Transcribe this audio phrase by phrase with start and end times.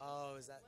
[0.00, 0.60] Oh, is that?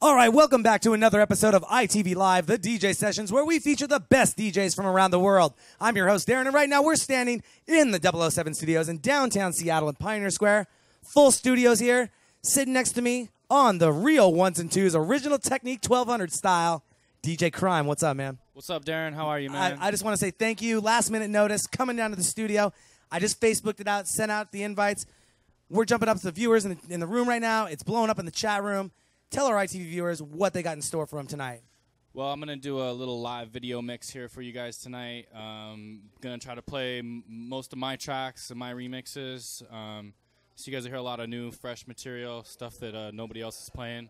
[0.00, 3.58] All right, welcome back to another episode of ITV Live, the DJ sessions, where we
[3.58, 5.54] feature the best DJs from around the world.
[5.80, 9.52] I'm your host, Darren, and right now we're standing in the 007 studios in downtown
[9.52, 10.68] Seattle at Pioneer Square.
[11.02, 12.10] Full studios here.
[12.42, 16.84] Sitting next to me on the real ones and twos, original Technics 1200 style,
[17.22, 17.86] DJ Crime.
[17.86, 18.38] What's up, man?
[18.52, 19.12] What's up, Darren?
[19.14, 19.78] How are you, man?
[19.80, 20.80] I, I just want to say thank you.
[20.80, 22.72] Last minute notice, coming down to the studio.
[23.10, 25.06] I just Facebooked it out, sent out the invites.
[25.70, 27.66] We're jumping up to the viewers in the, in the room right now.
[27.66, 28.90] It's blowing up in the chat room.
[29.30, 31.60] Tell our ITV viewers what they got in store for them tonight.
[32.14, 35.26] well, I'm gonna do a little live video mix here for you guys tonight.
[35.34, 39.62] Um, gonna try to play m- most of my tracks and my remixes.
[39.72, 40.14] Um,
[40.54, 43.42] so you guys will hear a lot of new, fresh material, stuff that uh, nobody
[43.42, 44.08] else is playing.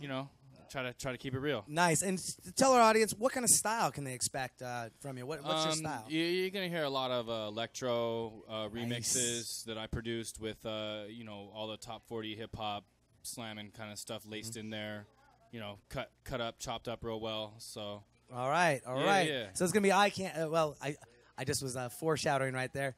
[0.00, 0.28] You know,
[0.70, 1.64] try to try to keep it real.
[1.68, 2.02] Nice.
[2.02, 5.26] And s- tell our audience what kind of style can they expect uh, from you?
[5.26, 6.04] What, what's your Um, style?
[6.08, 10.64] you- You're gonna hear a lot of uh, electro uh, remixes that I produced with,
[10.66, 12.84] uh, you know, all the top 40 hip hop,
[13.22, 14.60] slamming kind of stuff laced Mm-hmm.
[14.60, 15.06] in there.
[15.52, 17.54] You know, cut cut up, chopped up real well.
[17.58, 18.02] So
[18.34, 19.28] All right, all right.
[19.28, 19.46] Yeah, yeah.
[19.54, 20.36] So it's gonna be I can't.
[20.36, 20.96] Uh, well, I
[21.38, 22.94] I just was uh, foreshadowing right there.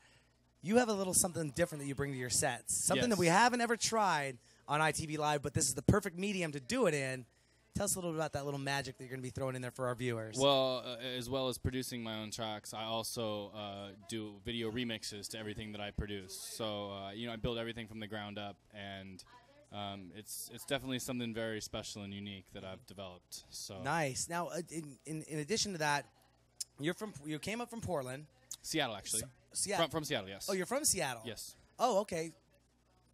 [0.62, 2.74] You have a little something different that you bring to your sets.
[2.74, 3.20] Something that Yes.
[3.20, 6.86] we haven't ever tried on ITV Live, but this is the perfect medium to do
[6.86, 7.26] it in.
[7.74, 9.62] Tell us a little bit about that little magic that you're gonna be throwing in
[9.62, 10.36] there for our viewers.
[10.36, 15.28] Well, uh, as well as producing my own tracks, I also uh, do video remixes
[15.30, 16.34] to everything that I produce.
[16.34, 19.22] So uh, you know, I build everything from the ground up, and
[19.72, 23.44] um, it's it's definitely something very special and unique that I've developed.
[23.50, 24.28] So nice.
[24.28, 26.06] Now, uh, in, in in addition to that,
[26.80, 28.26] you're from you came up from Portland.
[28.62, 29.22] Seattle, actually,
[29.52, 29.84] Seattle.
[29.84, 30.48] from, from Seattle, yes.
[30.50, 31.22] oh, you're from Seattle.
[31.24, 31.54] yes.
[31.78, 32.32] Oh, okay.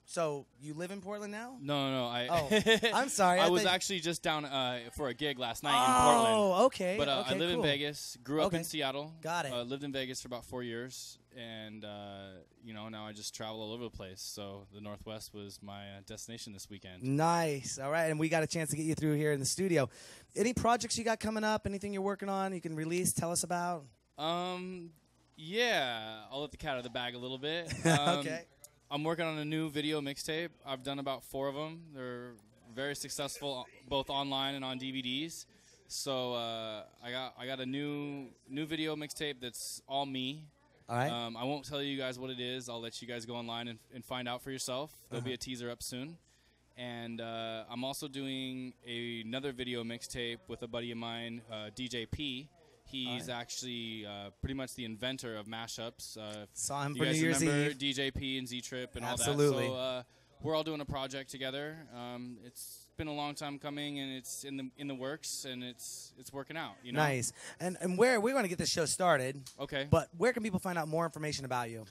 [0.06, 1.56] So you live in Portland now?
[1.60, 2.06] No, no, no.
[2.06, 2.28] I.
[2.30, 5.72] Oh, I'm sorry, I I, was actually just down uh, for a gig last night
[5.72, 6.34] in Portland.
[6.36, 6.96] Oh, okay.
[6.98, 7.64] But uh, okay, I live cool.
[7.64, 8.18] in Vegas.
[8.22, 8.58] Grew up Okay.
[8.58, 9.14] in Seattle.
[9.22, 9.52] Got it.
[9.52, 12.28] Uh, lived in Vegas for about four years, and uh,
[12.62, 14.20] you know now I just travel all over the place.
[14.20, 17.02] So the Northwest was my uh, destination this weekend.
[17.02, 17.78] Nice.
[17.82, 19.88] All right, and we got a chance to get you through here in the studio.
[20.36, 21.66] Any projects you got coming up?
[21.66, 22.52] Anything you're working on?
[22.52, 23.12] You can release.
[23.14, 23.84] Tell us about.
[24.18, 24.90] Um,
[25.36, 27.72] yeah, I'll let the cat out of the bag a little bit.
[27.84, 28.44] Um, okay.
[28.94, 30.50] I'm working on a new video mixtape.
[30.64, 31.80] I've done about four of them.
[31.92, 32.30] They're
[32.76, 35.46] very successful, both online and on DVDs.
[35.88, 40.44] So uh, I got I got a new new video mixtape that's all me.
[40.88, 41.10] All right.
[41.10, 42.68] Um, I won't tell you guys what it is.
[42.68, 44.92] I'll let you guys go online and, and find out for yourself.
[45.10, 46.16] There'll be a teaser up soon.
[46.76, 51.70] And uh, I'm also doing a, another video mixtape with a buddy of mine, uh,
[51.76, 52.48] DJ P.
[52.94, 56.16] He's actually uh, pretty much the inventor of mashups.
[56.16, 57.76] Uh, Saw him for New Year's Eve.
[57.78, 59.66] DJ P and Z Trip and Absolutely.
[59.66, 59.78] all that.
[59.78, 60.02] So uh,
[60.42, 61.76] we're all doing a project together.
[61.96, 65.64] Um, it's been a long time coming, and it's in the in the works, and
[65.64, 66.74] it's it's working out.
[66.84, 67.00] You know.
[67.00, 67.32] Nice.
[67.60, 69.86] And and where we want to get this show started, Okay.
[69.90, 71.84] but where can people find out more information about you?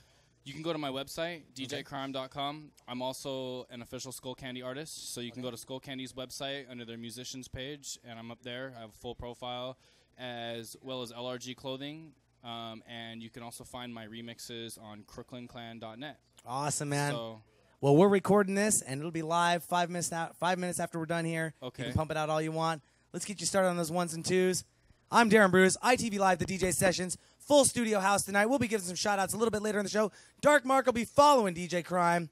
[0.44, 2.70] You can go to my website, djcrime.com.
[2.86, 6.98] I'm also an official Skullcandy artist, so you can go to Skullcandy's website under their
[6.98, 8.74] musicians page, and I'm up there.
[8.76, 9.78] I have a full profile,
[10.18, 16.18] as well as LRG clothing, um, and you can also find my remixes on CrooklynClan.net.
[16.46, 17.12] Awesome, man.
[17.12, 17.42] So
[17.80, 20.36] well, we're recording this, and it'll be live five minutes out.
[20.38, 21.52] Five minutes after we're done here.
[21.62, 21.82] Okay.
[21.82, 22.80] You can pump it out all you want.
[23.12, 24.64] Let's get you started on those ones and twos.
[25.10, 28.46] I'm Darren Bruce, ITV Live, the DJ Sessions, full studio house tonight.
[28.46, 30.12] We'll be giving some shout outs a little bit later in the show.
[30.40, 32.30] Dark Mark will be following DJ Crime.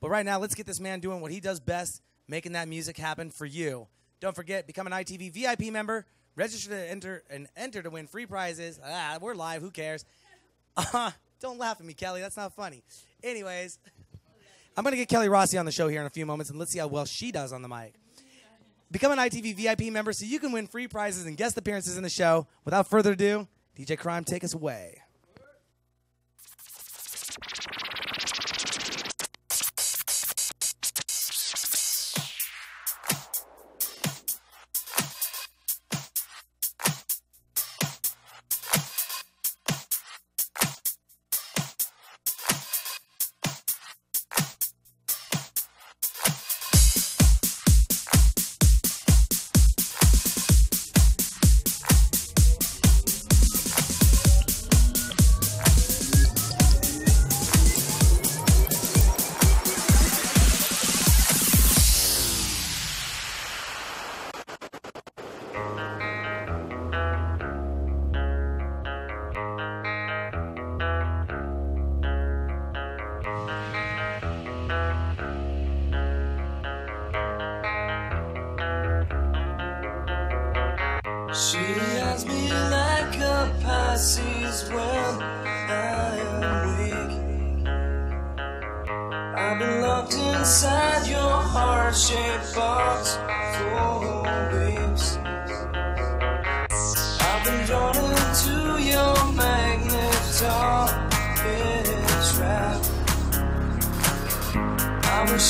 [0.00, 2.96] But right now, let's get this man doing what he does best, making that music
[2.96, 3.88] happen for you.
[4.20, 6.06] Don't forget, become an ITV VIP member,
[6.36, 8.78] register to enter and enter to win free prizes.
[8.84, 10.04] Ah, we're live, who cares?
[10.92, 11.10] Uh,
[11.40, 12.20] don't laugh at me, Kelly.
[12.20, 12.82] That's not funny.
[13.22, 13.78] Anyways,
[14.76, 16.58] I'm going to get Kelly Rossi on the show here in a few moments, and
[16.58, 17.94] let's see how well she does on the mic.
[18.90, 22.02] Become an ITV VIP member so you can win free prizes and guest appearances in
[22.02, 22.46] the show.
[22.66, 25.00] Without further ado, DJ Crime, take us away.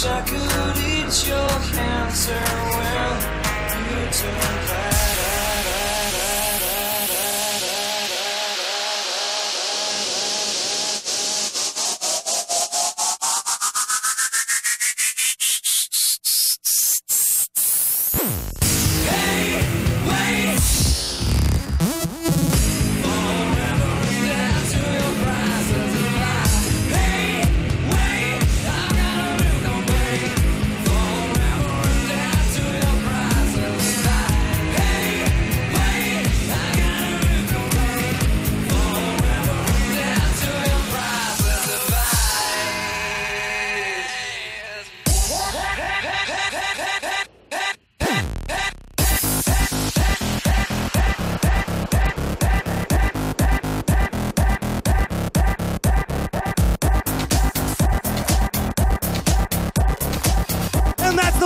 [0.07, 2.86] Wish I could eat your cancer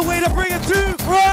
[0.02, 1.29] the way to bring it to!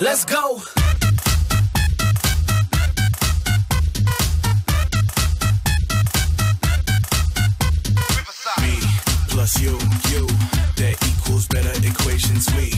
[0.00, 0.58] Let's go.
[8.62, 8.78] Me
[9.28, 9.74] plus you,
[10.14, 10.26] you,
[10.78, 12.46] that equals better equations.
[12.54, 12.70] We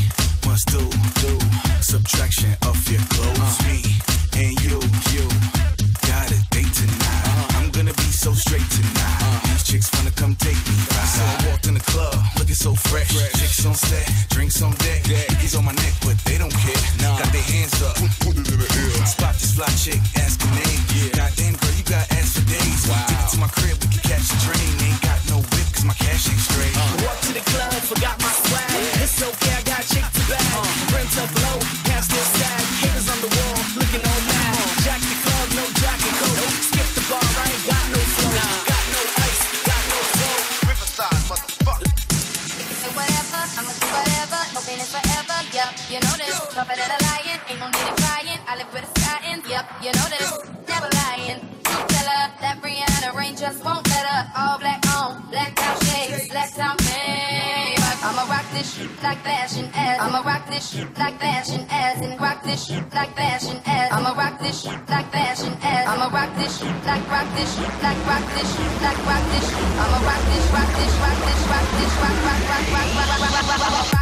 [0.49, 0.81] must do,
[1.21, 1.37] do,
[1.83, 3.37] subtraction of your clothes.
[3.37, 3.69] Uh.
[3.69, 3.85] Me
[4.41, 4.81] and you,
[5.13, 5.29] you,
[6.09, 7.25] got a date tonight.
[7.29, 7.59] Uh.
[7.61, 9.21] I'm gonna be so straight tonight.
[9.21, 9.41] Uh.
[9.53, 10.77] These chicks wanna come take me.
[11.05, 13.13] So I walked in the club, looking so fresh.
[13.39, 14.90] Chicks on set, drinks on deck.
[45.71, 45.91] Yep.
[45.91, 46.35] You know this.
[46.55, 48.41] Tougher than a lion, ain't no need in crying.
[48.47, 49.65] I live with a scion, yep.
[49.83, 50.31] You know this.
[50.67, 51.41] Never lying.
[51.65, 54.23] Tell her that Brianna Rain just won't let her.
[54.37, 57.79] All black on, black out shades, black out man.
[58.03, 60.01] I'ma rock this shit like fashion as.
[60.01, 62.01] I'ma rock this shit like fashion as.
[62.01, 63.93] And rock this shit like fashion as.
[63.93, 65.87] I'ma rock this shit like fashion as.
[65.87, 69.45] I'ma rock this shit like rock this shit like rock this shit like rock this
[69.47, 69.71] shit.
[69.81, 73.21] I'ma rock this, rock this, rock this, rock this, rock, rock, rock, rock, rock, rock,
[73.21, 74.00] rock, rock, rock, rock,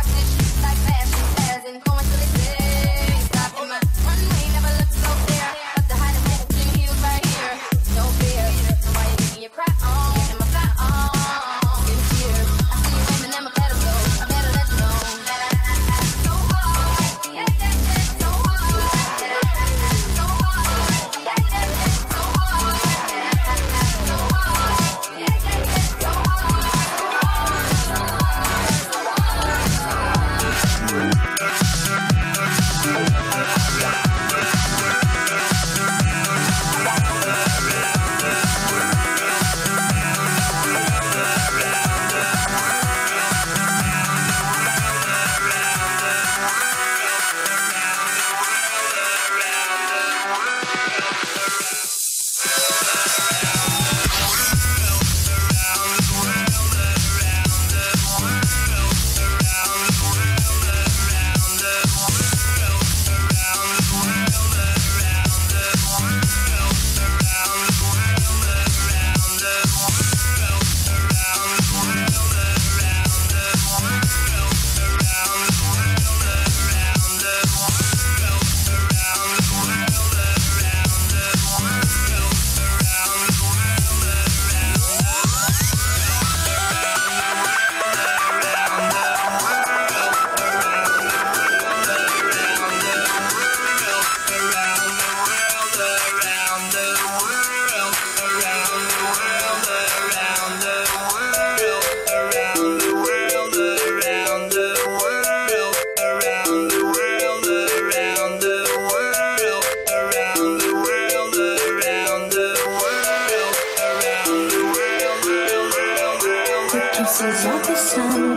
[117.18, 118.30] the sun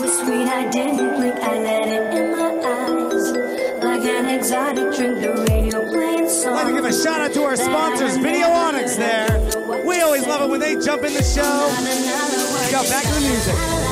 [0.00, 0.46] was sweet.
[0.46, 1.36] I didn't blink.
[1.36, 3.30] I let it in my eyes
[3.82, 5.20] like an exotic drink.
[5.20, 6.46] The radio playing songs.
[6.46, 8.96] I'd like to give a shout out to our sponsors, Video Onyx.
[8.96, 11.42] There, we always love it when they jump in the show.
[11.42, 13.91] Let's back to the music.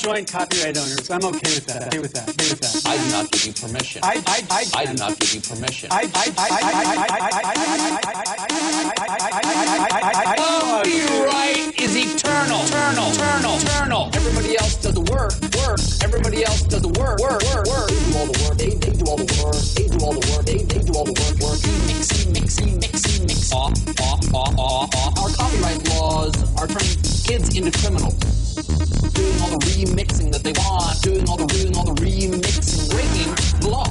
[0.00, 1.10] Joint copyright owners.
[1.10, 1.88] I'm okay with that.
[1.88, 2.24] Okay with that.
[2.30, 2.88] Okay with that.
[2.88, 4.00] I do not give you permission.
[4.02, 5.92] I I I I do not give you permission.
[5.92, 10.08] I I I I I I I I I I I I I I I
[10.08, 12.64] I I Copyright is eternal.
[12.64, 13.12] Eternal.
[13.12, 13.56] Eternal.
[13.60, 14.10] Eternal.
[14.16, 15.36] Everybody else does the work.
[15.68, 15.80] Work.
[16.00, 17.20] Everybody else does the work.
[17.20, 17.44] Work.
[17.52, 17.68] Work.
[17.68, 17.92] Work.
[17.92, 18.56] They do all the work.
[18.56, 19.60] They, they do all the work.
[19.76, 20.44] They do all the work.
[20.48, 21.36] They, they do all the work.
[21.44, 21.60] Work.
[21.92, 23.52] Mixing, mixing, mixing, mix.
[23.52, 25.12] Off, off, off, off, off.
[25.20, 28.39] Our copyright laws are turning kids into criminals.
[28.60, 31.00] Doing all the remixing that they want.
[31.02, 32.90] Doing all the doing all the remixing.
[32.90, 33.86] Breaking the law.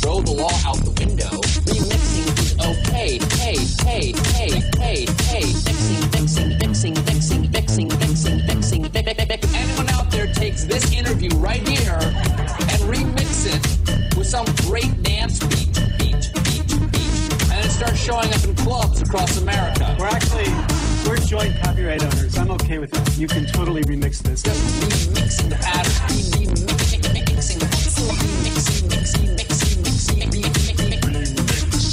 [0.00, 1.28] Throw the law out the window.
[1.68, 3.18] Remixing is okay.
[3.36, 5.44] Hey, hey, hey, hey, hey.
[5.64, 6.94] Mixing, mixing, mixing.
[7.04, 7.74] Mix, mix, mix.
[9.44, 15.02] If anyone out there takes this interview right here and remix it with some great
[15.02, 19.96] dance beat, beat, beat, beat, and it starts showing up in clubs across America.
[19.98, 20.73] We're actually
[21.06, 22.36] we're joint copyright owners.
[22.38, 23.18] I'm okay with it.
[23.18, 24.44] You can totally remix this.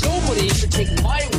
[0.04, 1.31] Nobody should take my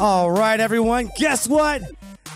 [0.00, 1.10] All right, everyone.
[1.16, 1.82] Guess what?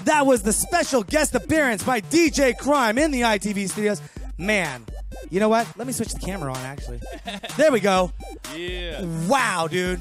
[0.04, 4.02] That was the special guest appearance by DJ Crime in the ITV studios.
[4.36, 4.84] Man,
[5.30, 5.68] you know what?
[5.78, 7.00] Let me switch the camera on, actually.
[7.56, 8.10] There we go.
[8.56, 9.04] Yeah.
[9.28, 10.00] Wow, dude.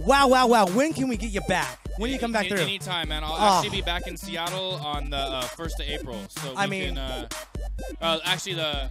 [0.00, 0.66] Wow, wow, wow.
[0.66, 1.78] When can we get you back?
[2.00, 2.60] When you come back Any- through?
[2.64, 3.22] Anytime, man.
[3.22, 3.56] I'll Oh.
[3.58, 6.18] actually be back in Seattle on the uh, 1st of April.
[6.30, 7.28] So we I mean- can, uh,
[8.00, 8.90] uh, actually the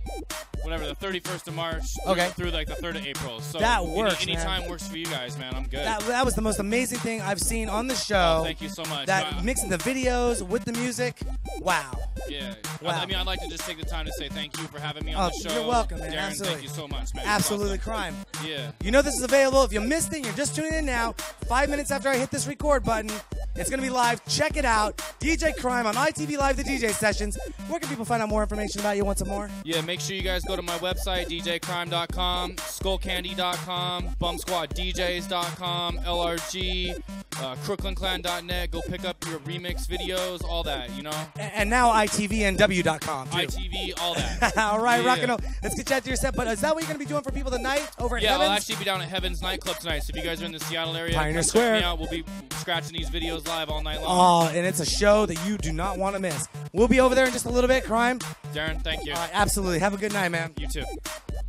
[0.62, 2.30] whatever the 31st of March Okay.
[2.36, 3.42] through like the 3rd of April.
[3.42, 4.36] So That any- works, man.
[4.36, 5.56] Anytime works for you guys, man.
[5.56, 5.86] I'm good.
[5.86, 8.40] That, that was the most amazing thing I've seen on the show.
[8.42, 9.08] Oh, thank you so much.
[9.08, 9.42] That Wow.
[9.42, 11.18] mixing the videos with the music.
[11.62, 11.92] Wow.
[12.30, 12.56] Yeah.
[12.82, 12.92] Wow.
[12.92, 14.80] I, I mean, I'd like to just take the time to say thank you for
[14.80, 15.60] having me on oh, the show.
[15.60, 16.12] you're welcome, man.
[16.12, 16.54] Darren, Absolutely.
[16.54, 17.26] thank you so much, man.
[17.26, 17.82] Absolutely awesome.
[17.82, 18.16] crime.
[18.46, 18.72] Yeah.
[18.84, 19.64] You know this is available.
[19.64, 21.14] If you missed it, you're just tuning in now.
[21.48, 23.12] Five minutes after I hit this record button,
[23.56, 24.24] it's going to be live.
[24.26, 24.98] Check it out.
[25.20, 27.38] DJ Crime on ITV Live, the DJ sessions.
[27.68, 29.04] Where can people find out more information about you?
[29.04, 29.50] Want some more?
[29.64, 37.02] Yeah, make sure you guys go to my website, djcrime.com, skullcandy.com, bumsquaddjs.com, LRG,
[37.42, 38.72] uh, crooklynclan.net.
[38.72, 41.12] Go pick up your remix videos, all that, you know?
[41.38, 43.30] And now ITVNW.com.
[43.30, 43.38] Too.
[43.38, 44.58] ITV, all that.
[44.58, 45.08] All right, Yeah.
[45.08, 45.40] rock and roll.
[45.64, 46.36] Let's get chat to your set.
[46.36, 48.38] But is that what you're going to be doing for people tonight over at Yeah,
[48.38, 50.00] I'll actually be down at Heaven's nightclub tonight.
[50.04, 51.84] So if you guys are in the Seattle area, Pioneer Square.
[51.84, 52.00] out.
[52.00, 52.24] We'll be
[52.60, 54.50] scratching these videos live all night long.
[54.52, 56.48] Oh, and it's a show that you do not want to miss.
[56.74, 58.20] We'll be over there in just a little bit, Crime.
[58.54, 59.14] Darren, thank you.
[59.14, 59.80] All right, absolutely.
[59.80, 60.54] Have a good night, man.
[60.58, 60.84] You too.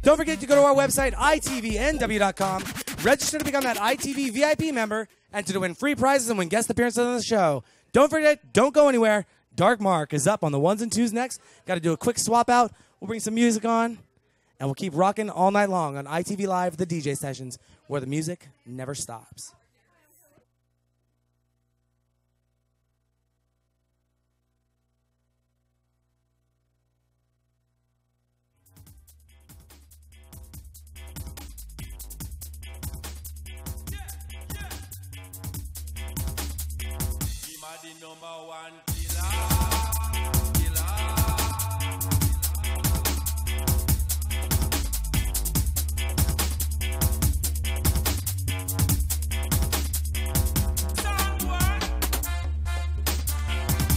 [0.03, 2.65] Don't forget to go to our website, itvnw.com,
[3.05, 6.71] register to become that ITV VIP member, and to win free prizes and win guest
[6.71, 7.63] appearances on the show.
[7.93, 9.27] Don't forget, don't go anywhere.
[9.55, 11.41] Dark Mark is up on the ones and twos next.
[11.67, 12.73] Got to do a quick swap out.
[13.01, 13.99] We'll bring some music on,
[14.59, 18.07] and we'll keep rocking all night long on ITV Live, the DJ sessions, where the
[18.07, 19.55] music never stops.
[37.79, 39.50] The number one killer.